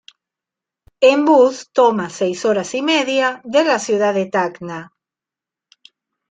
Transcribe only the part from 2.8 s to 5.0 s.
media de la ciudad de Tacna.